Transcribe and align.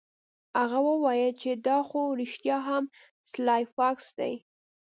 هغه 0.59 0.79
وویل 0.89 1.31
چې 1.41 1.51
دا 1.67 1.77
خو 1.87 2.01
رښتیا 2.21 2.57
هم 2.69 2.83
سلای 3.31 3.63
فاکس 3.75 4.05
دی 4.19 4.33